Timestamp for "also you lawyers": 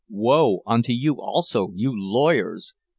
1.21-2.73